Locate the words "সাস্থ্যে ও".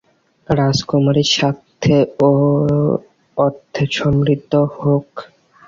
1.35-2.31